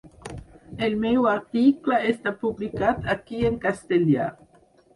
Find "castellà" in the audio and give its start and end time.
3.69-4.31